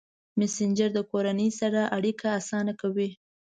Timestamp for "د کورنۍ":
0.93-1.49